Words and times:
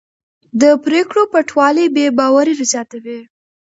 د 0.61 0.63
پرېکړو 0.85 1.21
پټوالی 1.33 1.85
بې 1.95 2.05
باوري 2.17 2.53
زیاتوي 2.71 3.19